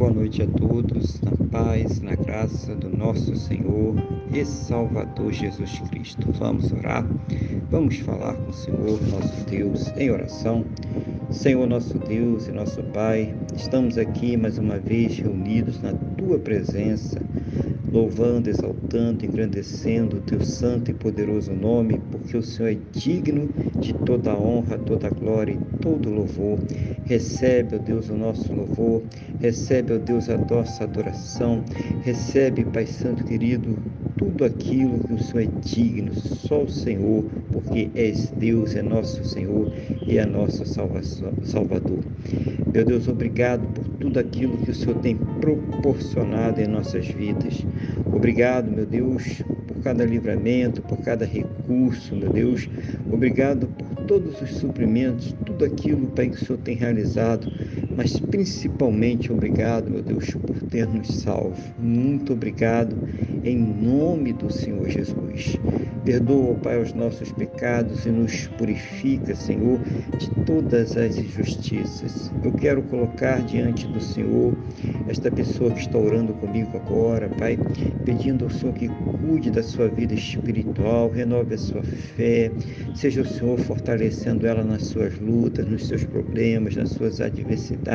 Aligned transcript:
Boa 0.00 0.14
noite 0.14 0.40
a 0.40 0.46
todos, 0.46 1.20
na 1.20 1.32
paz, 1.48 2.00
na 2.00 2.14
graça 2.14 2.74
do 2.74 2.88
nosso 2.88 3.36
Senhor 3.36 3.94
e 4.32 4.42
Salvador 4.46 5.30
Jesus 5.30 5.78
Cristo. 5.90 6.32
Vamos 6.38 6.72
orar, 6.72 7.04
vamos 7.70 7.98
falar 7.98 8.32
com 8.32 8.48
o 8.48 8.54
Senhor, 8.54 8.98
nosso 9.08 9.44
Deus, 9.44 9.88
em 9.98 10.10
oração. 10.10 10.64
Senhor, 11.30 11.64
nosso 11.66 11.96
Deus 11.96 12.48
e 12.48 12.52
nosso 12.52 12.82
Pai, 12.82 13.32
estamos 13.54 13.96
aqui 13.96 14.36
mais 14.36 14.58
uma 14.58 14.78
vez 14.78 15.16
reunidos 15.16 15.80
na 15.80 15.92
tua 15.92 16.40
presença 16.40 17.20
louvando, 17.92 18.48
exaltando, 18.48 19.24
engrandecendo 19.24 20.18
o 20.18 20.20
teu 20.20 20.40
santo 20.40 20.90
e 20.90 20.94
poderoso 20.94 21.52
nome, 21.52 22.00
porque 22.10 22.36
o 22.36 22.42
Senhor 22.42 22.70
é 22.70 22.78
digno 22.92 23.48
de 23.78 23.92
toda 23.92 24.36
honra, 24.36 24.78
toda 24.78 25.10
glória 25.10 25.52
e 25.52 25.78
todo 25.78 26.08
louvor. 26.08 26.58
Recebe, 27.04 27.76
ó 27.76 27.78
Deus, 27.78 28.08
o 28.08 28.14
nosso 28.14 28.52
louvor, 28.52 29.02
recebe, 29.40 29.94
ó 29.94 29.98
Deus, 29.98 30.28
a 30.28 30.38
nossa 30.38 30.84
adoração, 30.84 31.64
recebe, 32.02 32.64
Pai 32.64 32.86
Santo 32.86 33.24
querido, 33.24 33.76
tudo 34.16 34.44
aquilo 34.44 35.00
que 35.00 35.14
o 35.14 35.18
Senhor 35.18 35.42
é 35.42 35.60
digno, 35.60 36.14
só 36.14 36.62
o 36.62 36.70
Senhor, 36.70 37.24
porque 37.52 37.90
és 37.94 38.30
Deus, 38.30 38.76
é 38.76 38.82
nosso 38.82 39.24
Senhor 39.24 39.72
e 40.06 40.18
é 40.18 40.26
nosso 40.26 40.64
Salvador. 41.42 41.98
Meu 42.72 42.84
Deus, 42.84 43.08
obrigado 43.08 43.66
por 43.68 43.84
tudo 43.98 44.18
aquilo 44.18 44.56
que 44.58 44.70
o 44.70 44.74
Senhor 44.74 44.96
tem 44.96 45.16
proporcionado 45.16 46.60
em 46.60 46.66
nossas 46.66 47.06
vidas. 47.06 47.64
Obrigado, 48.06 48.70
meu 48.70 48.86
Deus, 48.86 49.42
por 49.66 49.76
cada 49.82 50.04
livramento, 50.04 50.82
por 50.82 50.98
cada 50.98 51.24
recurso, 51.24 52.14
meu 52.14 52.30
Deus. 52.30 52.68
Obrigado 53.10 53.66
por 53.66 54.04
todos 54.04 54.40
os 54.40 54.50
suprimentos, 54.56 55.34
tudo 55.44 55.64
aquilo, 55.64 56.06
Pai, 56.08 56.28
que 56.28 56.36
o 56.36 56.46
Senhor 56.46 56.58
tem 56.58 56.76
realizado, 56.76 57.50
mas 58.00 58.18
principalmente 58.18 59.30
obrigado, 59.30 59.90
meu 59.90 60.00
Deus, 60.00 60.30
por 60.34 60.56
ter 60.70 60.88
nos 60.88 61.06
salvo. 61.06 61.54
Muito 61.78 62.32
obrigado 62.32 62.96
em 63.44 63.58
nome 63.58 64.32
do 64.32 64.50
Senhor 64.50 64.88
Jesus. 64.88 65.58
Perdoa, 66.02 66.54
Pai, 66.54 66.80
os 66.80 66.94
nossos 66.94 67.30
pecados 67.32 68.06
e 68.06 68.10
nos 68.10 68.46
purifica, 68.56 69.34
Senhor, 69.34 69.78
de 70.18 70.30
todas 70.46 70.96
as 70.96 71.18
injustiças. 71.18 72.32
Eu 72.42 72.52
quero 72.52 72.82
colocar 72.84 73.42
diante 73.42 73.86
do 73.86 74.00
Senhor 74.00 74.56
esta 75.06 75.30
pessoa 75.30 75.70
que 75.70 75.80
está 75.80 75.98
orando 75.98 76.32
comigo 76.32 76.74
agora, 76.78 77.28
Pai, 77.28 77.58
pedindo 78.06 78.44
ao 78.46 78.50
Senhor 78.50 78.72
que 78.72 78.88
cuide 78.88 79.50
da 79.50 79.62
sua 79.62 79.88
vida 79.88 80.14
espiritual, 80.14 81.10
renove 81.10 81.54
a 81.54 81.58
sua 81.58 81.82
fé, 81.82 82.50
seja 82.94 83.20
o 83.20 83.26
Senhor 83.26 83.58
fortalecendo 83.58 84.46
ela 84.46 84.64
nas 84.64 84.86
suas 84.86 85.18
lutas, 85.18 85.68
nos 85.68 85.86
seus 85.86 86.04
problemas, 86.04 86.76
nas 86.76 86.88
suas 86.90 87.20
adversidades, 87.20 87.89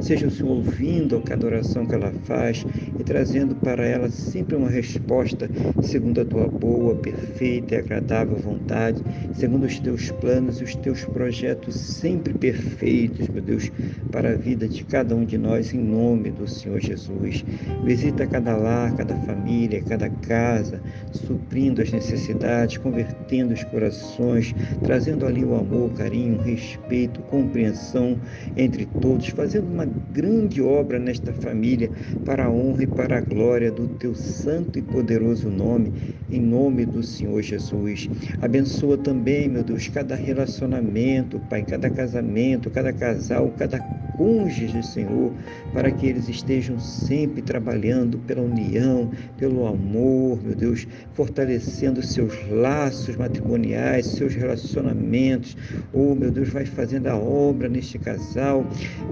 seja 0.00 0.26
o 0.26 0.30
Senhor 0.30 0.50
ouvindo 0.50 1.16
a 1.16 1.22
cada 1.22 1.46
oração 1.46 1.86
que 1.86 1.94
ela 1.94 2.12
faz 2.24 2.64
e 2.98 3.02
trazendo 3.02 3.54
para 3.56 3.84
ela 3.84 4.08
sempre 4.08 4.56
uma 4.56 4.70
resposta 4.70 5.48
segundo 5.82 6.20
a 6.20 6.24
tua 6.24 6.46
boa, 6.46 6.94
perfeita 6.94 7.74
e 7.74 7.78
agradável 7.78 8.36
vontade, 8.36 9.02
segundo 9.34 9.64
os 9.64 9.78
teus 9.78 10.10
planos 10.12 10.60
e 10.60 10.64
os 10.64 10.74
teus 10.76 11.04
projetos 11.04 11.74
sempre 11.74 12.34
perfeitos, 12.34 13.28
meu 13.28 13.42
Deus, 13.42 13.70
para 14.10 14.30
a 14.30 14.36
vida 14.36 14.68
de 14.68 14.84
cada 14.84 15.14
um 15.14 15.24
de 15.24 15.36
nós, 15.36 15.72
em 15.72 15.78
nome 15.78 16.30
do 16.30 16.46
Senhor 16.46 16.80
Jesus. 16.80 17.44
Visita 17.84 18.26
cada 18.26 18.56
lar, 18.56 18.94
cada 18.96 19.14
família, 19.16 19.82
cada 19.82 20.08
casa, 20.08 20.80
suprindo 21.12 21.82
as 21.82 21.90
necessidades, 21.90 22.76
convertendo 22.78 23.54
os 23.54 23.64
corações, 23.64 24.54
trazendo 24.82 25.26
ali 25.26 25.44
o 25.44 25.54
amor, 25.54 25.90
carinho, 25.92 26.40
respeito, 26.40 27.20
compreensão 27.22 28.18
entre 28.56 28.86
todos, 29.00 29.28
fazendo 29.28 29.66
uma 29.72 29.86
grande 30.12 30.60
obra 30.60 30.98
nesta 30.98 31.32
família 31.32 31.90
para 32.24 32.46
a 32.46 32.50
honra 32.50 32.82
e 32.84 32.86
para 32.86 33.18
a 33.18 33.20
glória 33.20 33.70
do 33.70 33.88
teu 33.88 34.14
santo 34.14 34.78
e 34.78 34.82
poderoso 34.82 35.48
nome, 35.48 35.92
em 36.30 36.40
nome 36.40 36.84
do 36.84 37.02
Senhor 37.02 37.42
Jesus. 37.42 38.08
Abençoa 38.40 38.98
também, 38.98 39.48
meu 39.48 39.62
Deus, 39.62 39.88
cada 39.88 40.14
relacionamento, 40.14 41.38
Pai, 41.48 41.62
cada 41.62 41.88
casamento, 41.90 42.70
cada 42.70 42.92
casal, 42.92 43.52
cada 43.56 43.78
cônjuge, 44.18 44.82
Senhor, 44.82 45.32
para 45.72 45.90
que 45.92 46.08
eles 46.08 46.28
estejam 46.28 46.78
sempre 46.80 47.40
trabalhando 47.40 48.18
pela 48.18 48.42
união, 48.42 49.10
pelo 49.38 49.66
amor, 49.66 50.42
meu 50.44 50.56
Deus, 50.56 50.86
fortalecendo 51.14 52.02
seus 52.02 52.34
laços 52.50 53.16
matrimoniais, 53.16 54.06
seus 54.06 54.34
relacionamentos. 54.34 55.56
Oh, 55.92 56.16
meu 56.16 56.32
Deus, 56.32 56.48
vai 56.48 56.66
fazendo 56.66 57.06
a 57.06 57.16
obra 57.16 57.68
neste 57.68 57.98
casal, 57.98 58.66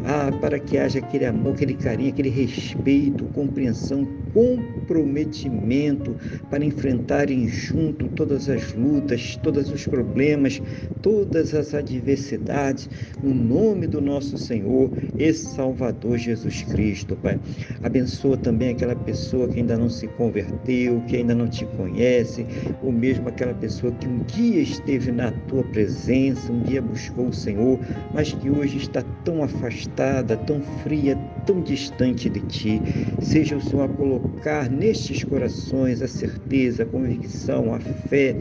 ah, 0.05 0.31
para 0.41 0.59
que 0.59 0.77
haja 0.77 0.99
aquele 0.99 1.25
amor, 1.25 1.55
aquele 1.55 1.75
carinho, 1.75 2.11
aquele 2.11 2.29
respeito, 2.29 3.25
compreensão, 3.27 4.07
comprometimento 4.35 6.17
para 6.51 6.65
enfrentarem 6.65 7.49
junto 7.49 8.09
todas 8.09 8.49
as 8.49 8.75
lutas, 8.75 9.39
todos 9.41 9.71
os 9.71 9.87
problemas, 9.87 10.61
todas 11.01 11.55
as 11.55 11.73
adversidades, 11.75 12.91
no 13.23 13.33
nome 13.33 13.87
do 13.87 14.01
nosso 14.01 14.37
Senhor 14.37 14.91
e 15.19 15.33
Salvador 15.33 16.19
Jesus 16.19 16.63
Cristo, 16.63 17.17
Pai. 17.17 17.39
Abençoa 17.83 18.37
também 18.37 18.71
aquela 18.71 18.95
pessoa 18.95 19.49
que 19.49 19.61
ainda 19.61 19.77
não 19.77 19.89
se 19.89 20.07
converteu, 20.09 21.03
que 21.07 21.17
ainda 21.17 21.35
não 21.35 21.49
te 21.49 21.65
conhece, 21.77 22.47
ou 22.83 22.93
mesmo 22.93 23.29
aquela 23.29 23.55
pessoa 23.55 23.93
que 23.93 24.07
um 24.07 24.19
dia 24.21 24.61
esteve 24.61 25.13
na 25.13 25.31
tua 25.49 25.63
presença, 25.65 26.53
um 26.53 26.63
dia 26.63 26.83
buscou 26.83 27.29
o 27.29 27.33
Senhor, 27.33 27.79
mas 28.13 28.33
que 28.33 28.51
hoje 28.51 28.79
está 28.79 29.03
tão 29.25 29.43
afastada, 29.43 30.37
tão 30.37 30.61
fria, 30.83 31.17
tão 31.47 31.61
distante 31.61 32.29
de 32.29 32.41
ti. 32.41 32.83
Seja 33.21 33.57
o 33.57 33.61
Senhor 33.61 33.85
a 33.85 33.89
colocar 33.89 34.71
nestes 34.71 35.25
corações 35.25 36.03
a 36.03 36.09
certeza, 36.09 36.83
a 36.83 36.87
convicção, 36.87 37.75
a 37.75 37.81
fé 37.81 38.37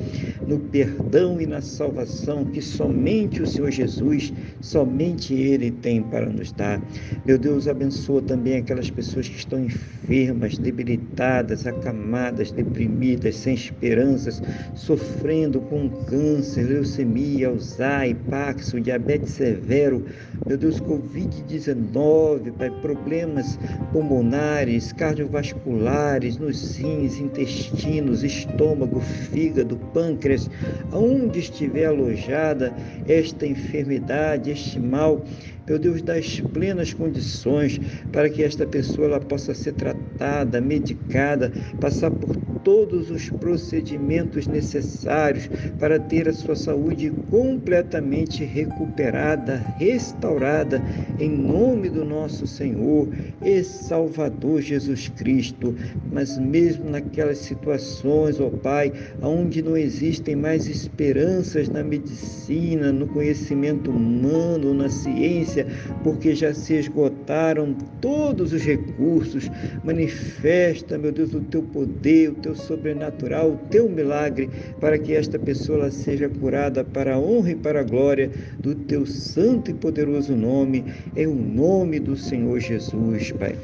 no 0.47 0.59
perdão 0.59 1.39
e 1.39 1.45
na 1.45 1.61
salvação 1.61 2.45
que 2.45 2.61
somente 2.61 3.41
o 3.41 3.47
Senhor 3.47 3.72
Jesus, 3.72 4.33
somente 4.61 5.33
Ele 5.33 5.72
tem 5.72 6.01
para 6.01 6.27
nos 6.29 6.44
dar. 6.51 6.81
Meu 7.25 7.38
Deus, 7.38 7.67
abençoa 7.67 8.22
também 8.22 8.57
aquelas 8.57 8.89
pessoas 8.89 9.28
que 9.28 9.38
estão 9.38 9.59
enfermas, 9.59 10.57
debilitadas, 10.57 11.66
acamadas, 11.66 12.51
deprimidas, 12.51 13.35
sem 13.35 13.53
esperanças, 13.53 14.41
sofrendo 14.73 15.61
com 15.61 15.89
câncer, 15.89 16.63
leucemia, 16.63 17.50
Alzheimer, 17.50 18.16
Paxo, 18.29 18.79
diabetes 18.79 19.31
severo, 19.31 20.05
meu 20.45 20.57
Deus, 20.57 20.79
Covid-19, 20.79 22.51
Pai, 22.53 22.69
problemas 22.81 23.57
pulmonares, 23.91 24.91
cardiovasculares, 24.94 26.38
nos 26.38 26.78
rins, 26.78 27.19
intestinos, 27.19 28.23
estômago, 28.23 29.00
fígado, 29.00 29.78
pâncreas, 29.94 30.50
aonde 30.91 31.39
estiver 31.39 31.85
alojada 31.85 32.73
esta 33.07 33.45
enfermidade, 33.45 34.51
este 34.51 34.79
mal, 34.79 35.23
meu 35.67 35.79
Deus, 35.79 36.01
dá 36.01 36.15
as 36.15 36.39
plenas 36.39 36.93
condições 36.93 37.79
para 38.11 38.29
que 38.29 38.43
esta 38.43 38.67
pessoa 38.67 39.07
ela 39.07 39.19
possa 39.19 39.53
ser 39.53 39.73
tratada, 39.73 40.61
medicada, 40.61 41.51
passar 41.79 42.11
por 42.11 42.35
todos 42.65 43.11
os 43.11 43.29
procedimentos 43.29 44.47
necessários 44.47 45.47
para 45.79 45.99
ter 45.99 46.27
a 46.27 46.33
sua 46.33 46.55
saúde 46.55 47.11
completamente 47.29 48.43
recuperada, 48.43 49.57
restaurada, 49.77 50.81
em 51.19 51.29
nome 51.29 51.89
do 51.89 52.03
nosso 52.03 52.47
Senhor 52.47 53.07
e 53.43 53.63
Salvador 53.63 54.61
Jesus 54.61 55.07
Cristo. 55.09 55.75
Mas 56.11 56.39
mesmo 56.39 56.89
naquelas 56.89 57.37
situações, 57.37 58.39
ó 58.39 58.49
Pai, 58.49 58.91
onde 59.21 59.61
não 59.61 59.77
existem 59.77 60.35
mais 60.35 60.67
esperanças 60.67 61.69
na 61.69 61.83
medicina, 61.83 62.91
no 62.91 63.05
conhecimento 63.07 63.91
humano, 63.91 64.73
na 64.73 64.90
ciência, 64.90 65.54
porque 66.03 66.34
já 66.34 66.53
se 66.53 66.73
esgotaram 66.73 67.75
todos 68.02 68.52
os 68.52 68.63
recursos, 68.63 69.49
manifesta, 69.84 70.97
meu 70.97 71.11
Deus, 71.11 71.34
o 71.34 71.41
teu 71.41 71.61
poder, 71.61 72.29
o 72.29 72.35
teu 72.35 72.55
sobrenatural, 72.55 73.52
o 73.52 73.57
teu 73.69 73.87
milagre, 73.87 74.49
para 74.79 74.97
que 74.97 75.13
esta 75.13 75.37
pessoa 75.37 75.91
seja 75.91 76.28
curada 76.28 76.84
para 76.84 77.16
a 77.16 77.19
honra 77.19 77.52
e 77.52 77.55
para 77.55 77.81
a 77.81 77.84
glória 77.84 78.31
do 78.59 78.73
teu 78.73 79.05
santo 79.05 79.72
e 79.72 79.73
poderoso 79.73 80.35
nome, 80.35 80.84
em 81.16 81.28
o 81.28 81.35
nome 81.35 81.99
do 81.99 82.16
Senhor 82.16 82.59
Jesus, 82.59 83.31
Pai. 83.34 83.55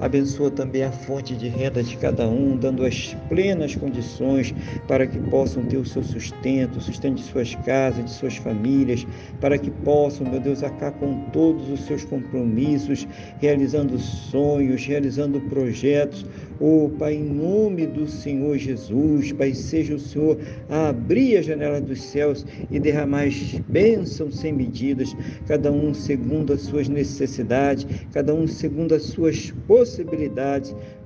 Abençoa 0.00 0.50
também 0.50 0.82
a 0.82 0.90
fonte 0.90 1.34
de 1.34 1.48
renda 1.48 1.82
de 1.82 1.96
cada 1.96 2.26
um, 2.26 2.56
dando 2.56 2.84
as 2.84 3.16
plenas 3.28 3.74
condições 3.76 4.54
para 4.86 5.06
que 5.06 5.18
possam 5.18 5.64
ter 5.64 5.76
o 5.76 5.84
seu 5.84 6.02
sustento, 6.02 6.80
sustento 6.80 7.16
de 7.16 7.22
suas 7.22 7.54
casas, 7.54 8.04
de 8.04 8.10
suas 8.10 8.36
famílias, 8.36 9.06
para 9.40 9.58
que 9.58 9.70
possam, 9.70 10.28
meu 10.28 10.40
Deus, 10.40 10.62
acabar 10.62 10.92
com 10.92 11.24
todos 11.32 11.68
os 11.70 11.80
seus 11.80 12.04
compromissos 12.04 13.06
realizando 13.40 13.98
sonhos, 13.98 14.84
realizando 14.84 15.40
projetos. 15.42 16.24
Oh, 16.60 16.90
Pai, 16.98 17.14
em 17.14 17.24
nome 17.24 17.86
do 17.86 18.06
Senhor 18.08 18.58
Jesus, 18.58 19.32
Pai, 19.32 19.54
seja 19.54 19.94
o 19.94 19.98
Senhor 19.98 20.38
a 20.68 20.88
abrir 20.88 21.36
a 21.36 21.42
janela 21.42 21.80
dos 21.80 22.02
céus 22.02 22.44
e 22.70 22.80
derramar 22.80 23.28
bênçãos 23.68 24.38
sem 24.38 24.52
medidas, 24.52 25.16
cada 25.46 25.70
um 25.70 25.94
segundo 25.94 26.52
as 26.52 26.62
suas 26.62 26.88
necessidades, 26.88 27.86
cada 28.12 28.34
um 28.34 28.46
segundo 28.46 28.94
as 28.94 29.02
suas 29.02 29.52
possibilidades, 29.66 29.87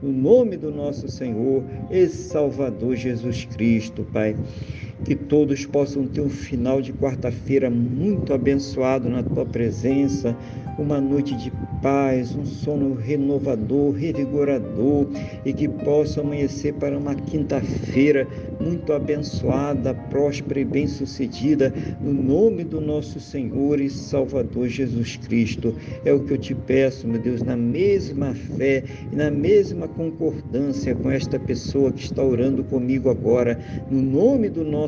no 0.01 0.13
nome 0.13 0.57
do 0.57 0.71
nosso 0.71 1.09
Senhor 1.09 1.63
e 1.91 2.09
Salvador 2.09 2.97
Jesus 2.97 3.45
Cristo, 3.45 4.07
Pai 4.13 4.37
que 5.05 5.15
todos 5.15 5.67
possam 5.67 6.07
ter 6.07 6.21
um 6.21 6.31
final 6.31 6.81
de 6.81 6.93
quarta-feira 6.93 7.69
muito 7.69 8.33
abençoado 8.33 9.09
na 9.09 9.23
tua 9.23 9.45
presença, 9.45 10.37
uma 10.79 11.01
noite 11.01 11.37
de 11.37 11.53
paz, 11.83 12.35
um 12.35 12.47
sono 12.47 12.95
renovador, 12.95 13.93
revigorador 13.93 15.07
e 15.45 15.53
que 15.53 15.69
possa 15.69 16.21
amanhecer 16.21 16.75
para 16.75 16.97
uma 16.97 17.15
quinta-feira 17.15 18.27
muito 18.61 18.93
abençoada, 18.93 19.93
próspera 19.93 20.61
e 20.61 20.65
bem-sucedida, 20.65 21.75
no 22.01 22.13
nome 22.13 22.63
do 22.63 22.81
nosso 22.81 23.19
Senhor 23.19 23.81
e 23.81 23.91
Salvador 23.91 24.69
Jesus 24.69 25.17
Cristo. 25.17 25.75
É 26.05 26.13
o 26.13 26.21
que 26.21 26.33
eu 26.33 26.39
te 26.39 26.55
peço, 26.55 27.09
meu 27.09 27.21
Deus, 27.21 27.43
na 27.43 27.57
mesma 27.57 28.35
fé 28.35 28.85
e 29.11 29.17
na 29.17 29.31
mesma 29.31 29.89
concordância 29.89 30.95
com 30.95 31.11
esta 31.11 31.39
pessoa 31.39 31.91
que 31.91 32.05
está 32.05 32.23
orando 32.23 32.63
comigo 32.65 33.11
agora, 33.11 33.59
no 33.91 34.01
nome 34.01 34.49
do 34.49 34.65